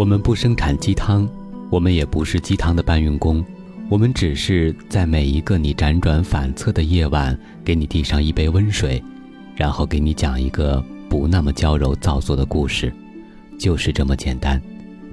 [0.00, 1.28] 我们不生产鸡汤，
[1.68, 3.44] 我们也不是鸡汤的搬运工，
[3.90, 9.04] 我们只是在每一个你辗转反侧的夜晚，给你递上一杯温水，
[9.54, 12.90] 然后给你讲一个不那么娇柔造作的故事，
[13.58, 14.58] 就是这么简单。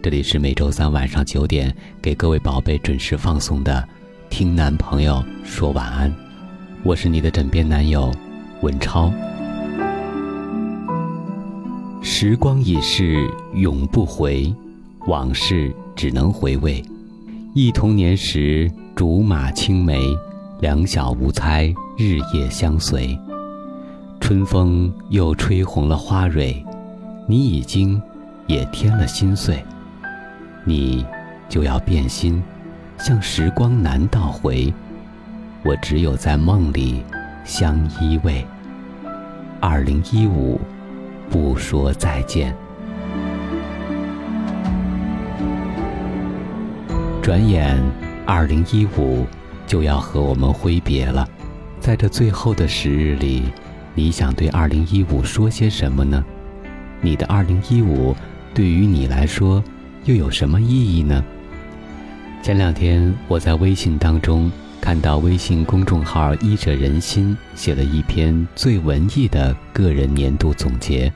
[0.00, 3.84] 这里是每周三晚上九点给各位宝贝准时放送的
[4.30, 6.08] 《听男朋友说晚安》，
[6.84, 8.14] 我是你的枕边男友
[8.62, 9.12] 文超。
[12.00, 14.54] 时光已逝永不回，
[15.06, 16.82] 往事只能回味。
[17.54, 19.98] 忆童年时竹马青梅，
[20.60, 23.18] 两小无猜日夜相随。
[24.20, 26.64] 春风又吹红了花蕊，
[27.28, 28.00] 你已经
[28.46, 29.62] 也添了心碎。
[30.64, 31.06] 你
[31.48, 32.42] 就要变心，
[32.98, 34.72] 向时光难倒回。
[35.64, 37.02] 我只有在梦里
[37.44, 38.44] 相依偎。
[39.60, 40.60] 二零一五，
[41.30, 42.54] 不说再见。
[47.26, 47.76] 转眼，
[48.24, 49.26] 二零一五
[49.66, 51.28] 就要和我们挥别了。
[51.80, 53.42] 在这最后的十日里，
[53.96, 56.24] 你想对二零一五说些什么呢？
[57.00, 58.14] 你的二零一五，
[58.54, 59.60] 对于你来说？
[60.04, 61.20] 又有什么意义呢？
[62.44, 64.48] 前两天我在微信当中
[64.80, 71.12] 看到微信公众号“医者仁心”写了一篇最文艺的个人年度总结，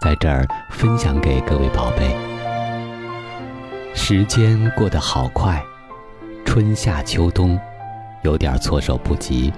[0.00, 2.33] 在这儿分享给各位宝贝。
[3.96, 5.64] 时间过得好快，
[6.44, 7.58] 春夏秋冬，
[8.22, 9.52] 有点措手不及。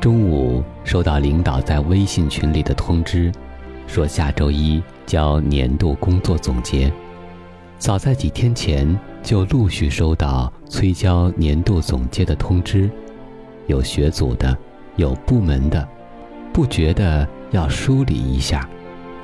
[0.00, 3.30] 中午收到领导在微信群里的通知，
[3.88, 6.90] 说下周一交年度工作总结。
[7.76, 12.88] 早在几天前就陆续收到催交年度总结的通知，
[13.66, 14.56] 有学组的，
[14.94, 15.86] 有部门的，
[16.52, 18.66] 不觉得要梳理一下，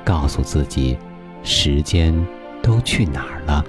[0.03, 0.97] 告诉自己，
[1.43, 2.13] 时间
[2.61, 3.65] 都去哪儿了？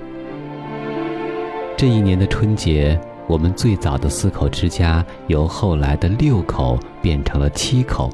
[1.78, 8.10] 这一年的春节，我们最早的四口之家由后来的六口变成了七口，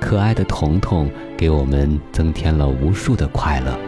[0.00, 3.78] 可爱的彤彤给我们增添了无数的快乐。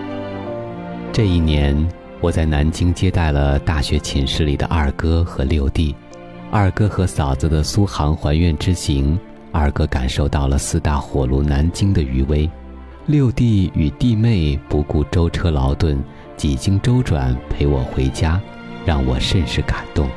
[1.12, 1.76] 这一年。
[2.22, 5.94] 我在南京接待了大学寝室里的二哥和六弟，
[6.50, 9.18] 二哥和嫂子的苏杭还愿之行，
[9.52, 12.50] 二哥感受到了四大火炉南京的余威，
[13.04, 16.02] 六弟与弟妹不顾舟车劳顿，
[16.38, 18.40] 几经周转陪我回家，
[18.86, 20.08] 让我甚是感动。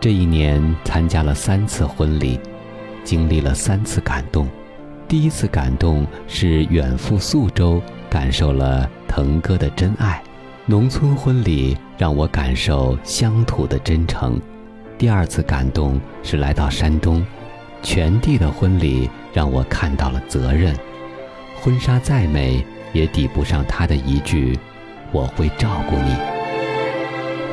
[0.00, 2.40] 这一年参加了三次婚礼，
[3.04, 4.48] 经历了三次感动。
[5.06, 10.20] 第一次感动是远赴宿州，感受了腾哥的真爱。
[10.64, 14.40] 农村婚礼让我感受乡土的真诚，
[14.96, 17.24] 第二次感动是来到山东，
[17.82, 20.74] 全地的婚礼让我看到了责任。
[21.60, 24.58] 婚纱再美也抵不上他的一句
[25.12, 26.16] “我会照顾你”。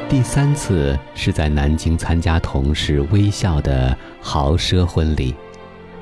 [0.09, 5.35] 第三次是在南京参加同事微笑的豪奢婚礼，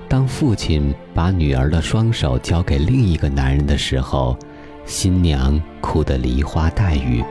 [0.08, 4.38] 当父亲把女儿的双手交给另一个男人的时候。
[4.86, 7.22] 新娘哭得梨花带雨。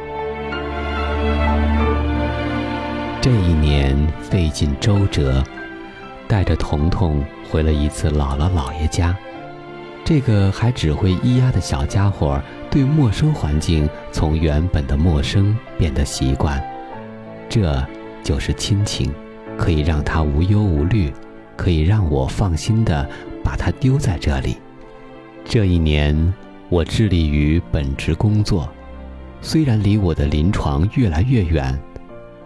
[3.23, 5.43] 这一年费尽周折，
[6.29, 9.17] 带着彤彤回了一次姥姥姥爷家。
[10.07, 12.41] 这个还只会咿呀的小家伙，
[12.71, 16.63] 对陌生环境从原本的陌生变得习惯。
[17.49, 17.85] 这
[18.23, 19.13] 就是亲情，
[19.59, 21.13] 可以让他无忧无虑，
[21.57, 23.11] 可以让我放心的
[23.43, 24.59] 把他丢在这里。
[25.45, 26.33] 这一年。
[26.69, 28.69] 我致力于本职工作，
[29.41, 31.79] 虽然离我的临床越来越远，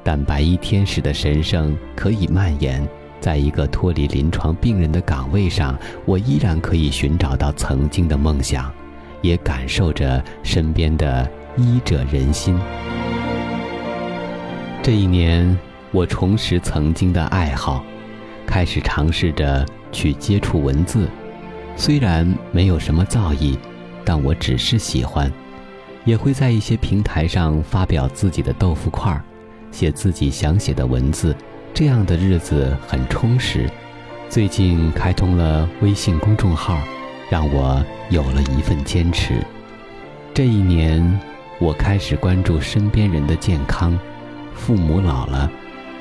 [0.04, 2.86] 但白衣天使的神圣可以蔓延。
[3.20, 8.72] 在一个脱离临床病人的岗位上，我依然可以寻找到曾经的梦想，
[9.22, 12.58] 也感受着身边的医者仁心。
[14.82, 15.58] 这一年，
[15.90, 17.84] 我重拾曾经的爱好，
[18.46, 21.08] 开始尝试着去接触文字，
[21.76, 23.56] 虽然没有什么造诣。
[24.02, 25.30] 但我只是喜欢，
[26.04, 29.22] 也会在一些平台上发表自己的豆腐块，
[29.70, 31.36] 写自己想写的文字，
[31.80, 33.66] 这样的日子很充实。
[34.28, 36.78] 最近开通了微信公众号，
[37.30, 39.42] 让我有了一份坚持。
[40.34, 41.18] 这一年，
[41.58, 43.98] 我开始关注身边人的健康，
[44.54, 45.50] 父母老了，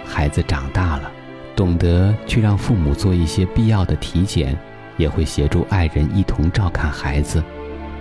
[0.05, 1.09] 孩子长大了，
[1.55, 4.53] 懂得去让父母做一些必要的体检，
[4.97, 7.41] 也会协助爱人一同照看孩子。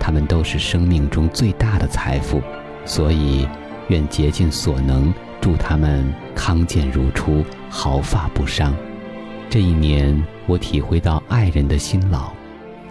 [0.00, 2.42] 他们都是生命中最大的财富，
[2.84, 3.48] 所以
[3.86, 6.04] 愿竭尽所能祝他们
[6.34, 8.74] 康健如初、毫发不伤。
[9.50, 12.30] 这一年，我体会到爱人的辛劳，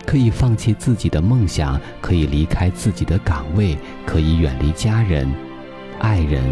[0.05, 5.31] 可以放弃自己的梦想，可以离开自己的岗位，可以远离家人，
[5.99, 6.43] 爱人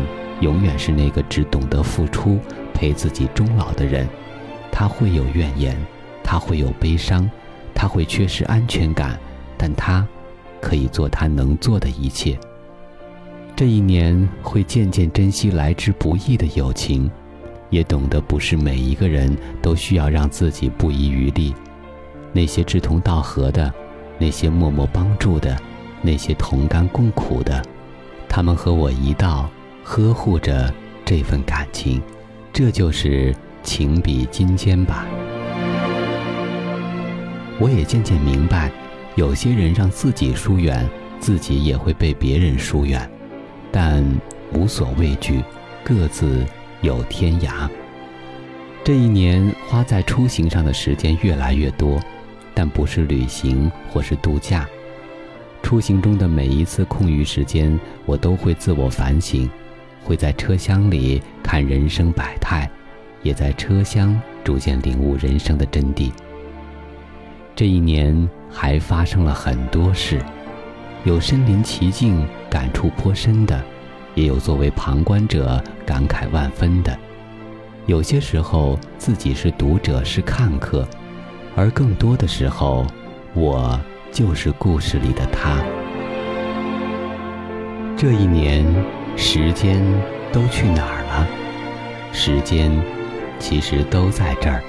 [0.42, 2.39] 永远是那个只懂得付出、
[2.74, 4.07] 陪自己终老的人。
[4.71, 5.75] 他会有怨言，
[6.24, 7.30] 他会有悲伤，
[7.74, 9.18] 他会缺失安全感，
[9.57, 10.06] 但他
[10.62, 12.38] 可以做他能做的一切。
[13.55, 17.09] 这一年会渐渐珍惜来之不易的友情，
[17.69, 21.55] 也懂得不是每一个人都需要让自己不遗余力。
[22.33, 23.73] 那些志同道合的，
[24.19, 25.57] 那些默默帮助的，
[26.01, 27.63] 那些同甘共苦的，
[28.27, 29.49] 他们和我一道
[29.85, 30.69] 呵护着
[31.05, 32.01] 这份感情，
[32.51, 35.05] 这就是情比金坚吧。
[37.57, 38.69] 我也渐渐明白，
[39.15, 40.85] 有些人让自己疏远，
[41.21, 43.09] 自己也会被别人疏远。
[43.77, 44.01] 但
[44.54, 45.44] 无所畏惧，
[45.83, 46.45] 各自
[46.80, 47.69] 有天涯。
[48.86, 52.00] 这一年花在出行上的时间越来越多，
[52.54, 54.66] 但不是旅行或是度假。
[55.62, 59.50] 出行中的每一次空余时间，我都会自我反省，
[60.06, 62.72] 会在车厢里看人生百态，
[63.24, 66.13] 也在车厢逐渐领悟人生的真谛。
[67.54, 70.22] 这一年还发生了很多事。
[71.04, 73.61] 有身临其境、感触颇深的，
[74.13, 76.97] 也有作为旁观者感慨万分的。
[77.85, 80.87] 有些时候自己是读者，是看客，
[81.53, 82.87] 而更多的时候，
[83.33, 83.77] 我
[84.09, 85.61] 就是故事里的他。
[87.97, 88.65] 这一年，
[89.17, 89.83] 时间
[90.31, 91.27] 都去哪儿了？
[92.13, 92.71] 时间
[93.37, 94.63] 其实都在这儿，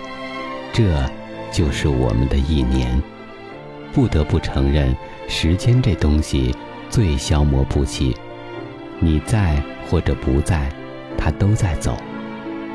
[0.72, 1.08] 这
[1.52, 3.00] 就是我们的一年。
[3.92, 4.92] 不得不承认。
[5.28, 6.54] 时间这东西
[6.88, 8.14] 最消磨不起，
[9.00, 10.72] 你在或者不在，
[11.18, 11.92] 它都在走；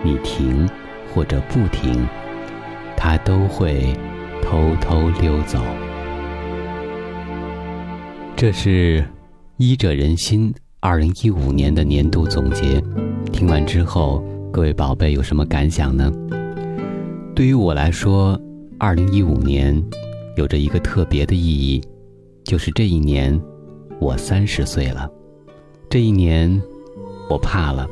[0.03, 0.67] 你停
[1.13, 2.05] 或者不停，
[2.95, 3.93] 它都会
[4.41, 5.59] 偷偷溜走。
[8.35, 9.05] 这是
[9.57, 12.81] 医者仁心二零一五年的年度总结。
[13.31, 16.11] 听完之后，各位宝贝有什么感想呢？
[17.35, 18.39] 对于我来说，
[18.77, 19.81] 二零一五年
[20.37, 21.81] 有着一个特别的意义。
[22.43, 23.39] 就是这一年，
[24.01, 25.07] 我三十岁了。
[25.87, 26.59] 这一年，
[27.29, 27.87] 我怕了，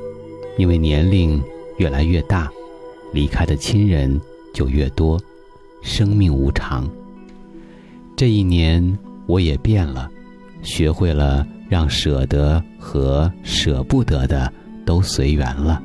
[0.58, 1.40] 因为年龄
[1.78, 2.50] 越来越大，
[3.14, 4.20] 离开的亲人
[4.52, 5.22] 就越多，
[5.84, 6.90] 生命无常。
[8.16, 8.98] 这一年，
[9.28, 10.10] 我也变了，
[10.64, 14.52] 学会了让舍得和舍不得的
[14.84, 15.80] 都随缘了。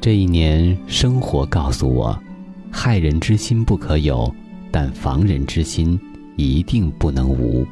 [0.00, 2.20] 这一年，生活告诉我，
[2.68, 4.28] 害人之心不可有，
[4.72, 5.96] 但防人之心。
[6.34, 7.64] 一定不能无。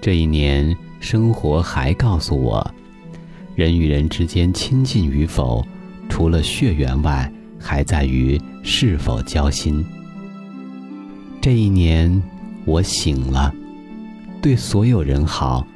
[0.00, 2.74] 这一年，生活还告诉我，
[3.54, 5.64] 人与人之间亲近与否，
[6.08, 9.84] 除了血缘外，还在于是否交心。
[11.40, 12.22] 这一年，
[12.64, 13.52] 我醒了，
[14.40, 15.66] 对所有人好，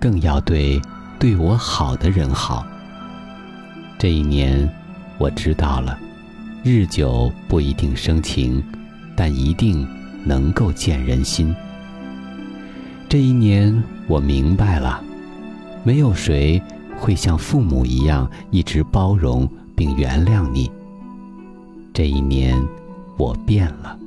[0.00, 0.80] 更要对
[1.18, 2.66] 对我好的人好。
[3.98, 4.68] 这一年，
[5.18, 5.98] 我知道了，
[6.62, 8.62] 日久不一定生情，
[9.16, 9.86] 但一定。
[10.28, 11.54] 能够见人心。
[13.16, 15.02] 这一年，我明白了，
[15.82, 16.62] 没有谁
[16.98, 20.70] 会像父母一样一直包容并原谅你。
[21.94, 22.62] 这一年，
[23.16, 23.98] 我变了，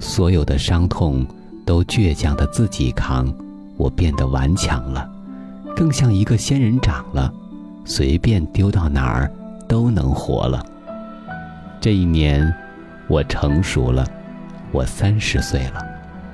[0.00, 1.24] 所有的伤痛
[1.64, 3.32] 都倔强的自己扛，
[3.76, 5.08] 我变得顽强了，
[5.76, 7.32] 更像一个仙人掌了，
[7.84, 9.30] 随便丢到哪儿
[9.68, 10.66] 都能活了。
[11.80, 12.52] 这一年，
[13.06, 14.04] 我成熟了。
[14.72, 15.80] 我三十岁了，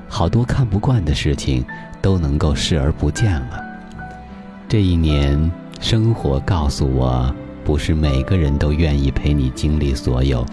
[0.08, 1.64] 好多看不惯的事情
[2.00, 3.62] 都能够视而不见了。
[4.68, 5.50] 这一年，
[5.80, 7.34] 生活告诉我，
[7.64, 10.44] 不是每个人都愿意陪你经历所有。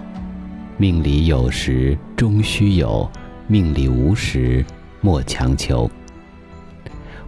[0.78, 3.10] 命里有时终须有，
[3.48, 4.64] 命里无时
[5.02, 5.90] 莫强求。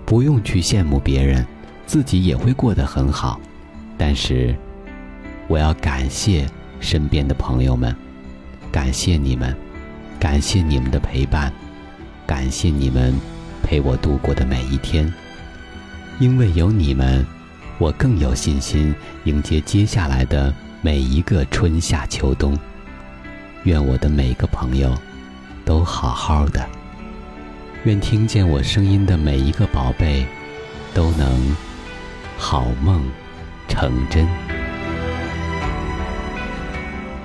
[0.05, 1.45] 不用去羡慕别人，
[1.85, 3.39] 自己也会过得很好。
[3.97, 4.55] 但是，
[5.47, 6.45] 我要感谢
[6.79, 7.95] 身边的朋友们，
[8.71, 9.55] 感谢你们。
[10.19, 11.53] 感谢你们的陪伴，
[12.27, 13.15] 感谢你们
[13.63, 15.11] 陪我度过的每一天。
[16.19, 17.25] 因为有你们，
[17.77, 18.93] 我更有信心
[19.23, 22.57] 迎接接下来的每一个春夏秋冬。
[23.63, 24.95] 愿我的每个朋友
[25.63, 26.67] 都好好的。
[27.85, 30.25] 愿听见我声音的每一个宝贝
[30.93, 31.55] 都能
[32.37, 33.01] 好梦
[33.69, 34.27] 成真。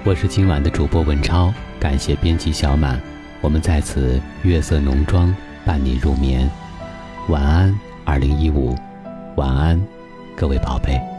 [0.04, 1.52] 我是今晚的主播文超。
[1.80, 3.00] 感谢编辑小满，
[3.42, 5.34] 我们在此月色浓妆
[5.66, 6.48] 伴你入眠，
[7.28, 8.74] 晚安，二零一五，
[9.34, 9.84] 晚安，
[10.36, 11.11] 各位宝贝。